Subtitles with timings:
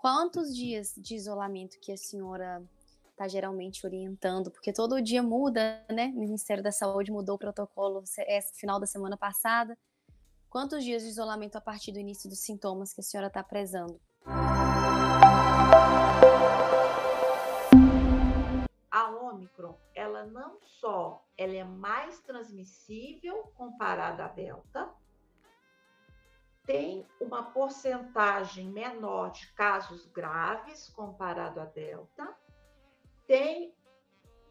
[0.00, 2.62] quantos dias de isolamento que a senhora
[3.10, 4.50] está geralmente orientando?
[4.50, 6.06] Porque todo dia muda, né?
[6.14, 9.76] O Ministério da Saúde mudou o protocolo é, final da semana passada.
[10.48, 14.00] Quantos dias de isolamento a partir do início dos sintomas que a senhora está prezando?
[18.90, 24.88] A Omicron, ela não só ela é mais transmissível comparada à Delta,
[26.70, 32.32] tem uma porcentagem menor de casos graves comparado à Delta,
[33.26, 33.74] tem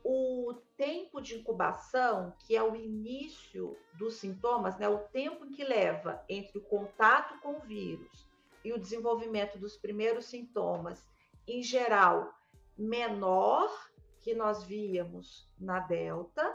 [0.04, 6.22] o tempo de incubação, que é o início dos sintomas, né, o tempo que leva
[6.28, 8.28] entre o contato com o vírus
[8.66, 11.08] e o desenvolvimento dos primeiros sintomas,
[11.48, 12.34] em geral,
[12.78, 13.72] menor
[14.20, 16.54] que nós víamos na Delta,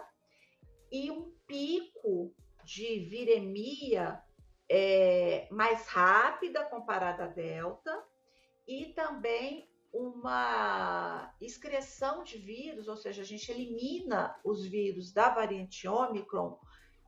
[0.92, 4.22] e um pico de viremia
[4.70, 8.04] é, mais rápida comparada à Delta,
[8.66, 15.86] e também uma excreção de vírus, ou seja, a gente elimina os vírus da variante
[15.86, 16.58] Omicron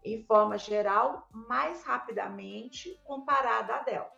[0.04, 4.16] em forma geral mais rapidamente comparada à Delta.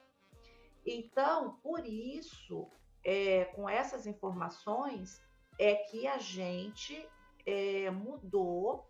[0.85, 2.69] Então, por isso,
[3.03, 5.23] é, com essas informações,
[5.59, 7.09] é que a gente
[7.47, 8.87] é, mudou,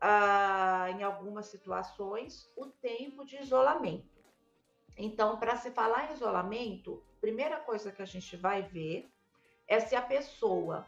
[0.00, 4.08] ah, em algumas situações, o tempo de isolamento.
[4.96, 9.10] Então, para se falar em isolamento, primeira coisa que a gente vai ver
[9.68, 10.86] é se a pessoa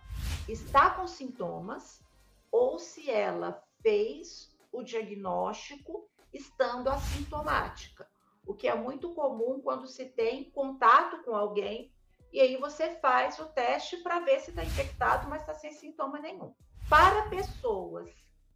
[0.48, 2.02] está com sintomas
[2.50, 8.08] ou se ela fez o diagnóstico estando assintomática,
[8.46, 11.92] o que é muito comum quando se tem contato com alguém
[12.33, 16.18] e aí você faz o teste para ver se está infectado, mas está sem sintoma
[16.18, 16.55] nenhum.
[16.88, 18.10] Para pessoas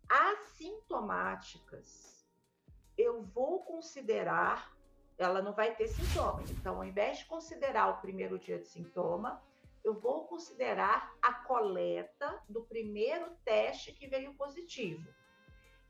[0.08, 2.26] assintomáticas,
[2.96, 4.76] eu vou considerar
[5.18, 6.42] ela não vai ter sintoma.
[6.50, 9.42] Então, ao invés de considerar o primeiro dia de sintoma,
[9.82, 15.06] eu vou considerar a coleta do primeiro teste que veio positivo.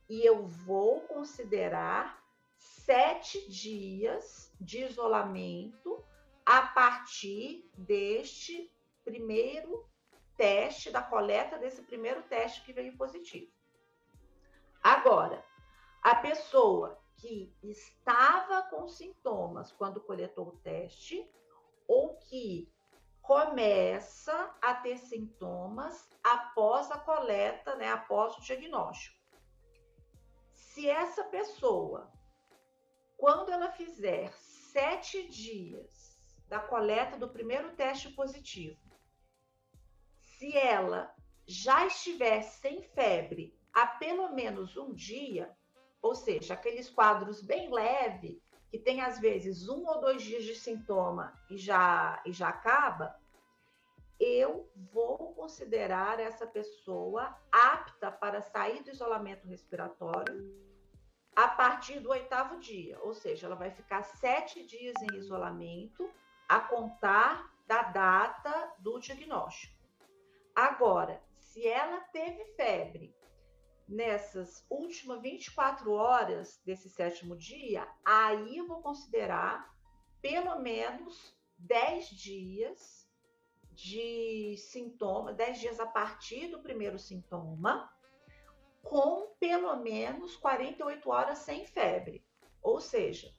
[0.09, 2.23] E eu vou considerar
[2.57, 6.05] sete dias de isolamento
[6.45, 8.71] a partir deste
[9.05, 9.85] primeiro
[10.37, 13.51] teste, da coleta desse primeiro teste que veio positivo.
[14.87, 15.45] Agora,
[16.01, 21.29] a pessoa que estava com sintomas quando coletou o teste
[21.89, 22.73] ou que
[23.21, 29.19] começa a ter sintomas após a coleta, né, após o diagnóstico.
[30.53, 32.09] Se essa pessoa,
[33.17, 36.17] quando ela fizer sete dias
[36.47, 38.81] da coleta do primeiro teste positivo,
[40.21, 41.13] se ela
[41.45, 45.55] já estiver sem febre há pelo menos um dia,
[46.01, 50.55] ou seja, aqueles quadros bem leve, que tem às vezes um ou dois dias de
[50.55, 53.15] sintoma e já, e já acaba,
[54.19, 60.57] eu vou considerar essa pessoa apta para sair do isolamento respiratório
[61.37, 66.11] a partir do oitavo dia, ou seja, ela vai ficar sete dias em isolamento
[66.49, 69.77] a contar da data do diagnóstico.
[70.55, 73.15] Agora, se ela teve febre
[73.89, 79.73] nessas últimas 24 horas desse sétimo dia, aí eu vou considerar
[80.21, 83.09] pelo menos 10 dias
[83.73, 87.93] de sintoma, 10 dias a partir do primeiro sintoma,
[88.83, 92.25] com pelo menos 48 horas sem febre.
[92.63, 93.33] Ou seja,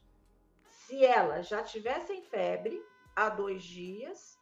[0.68, 2.82] se ela já tiver sem febre
[3.14, 4.38] há dois dias,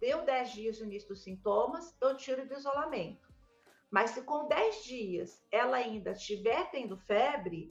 [0.00, 3.31] deu 10 dias no início dos sintomas, eu tiro do isolamento.
[3.92, 7.70] Mas se com 10 dias ela ainda estiver tendo febre,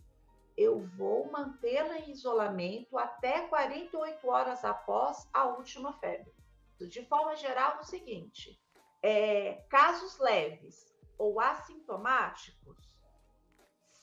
[0.56, 6.32] eu vou mantê-la em isolamento até 48 horas após a última febre.
[6.80, 8.62] De forma geral, o seguinte:
[9.02, 12.78] é, casos leves ou assintomáticos,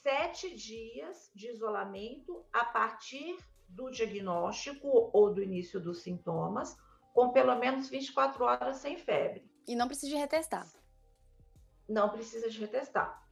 [0.03, 6.77] sete dias de isolamento a partir do diagnóstico ou do início dos sintomas,
[7.15, 9.49] com pelo menos 24 horas sem febre.
[9.69, 10.67] E não precisa retestar
[11.89, 13.23] não precisa de retestar.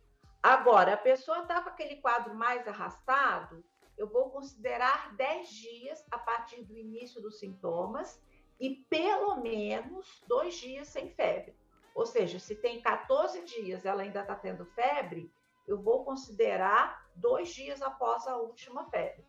[0.43, 3.65] Agora, a pessoa está com aquele quadro mais arrastado,
[3.97, 8.23] eu vou considerar 10 dias a partir do início dos sintomas
[8.61, 11.57] e pelo menos dois dias sem febre.
[11.95, 15.33] Ou seja, se tem 14 dias ela ainda está tendo febre,
[15.67, 19.25] eu vou considerar dois dias após a última febre.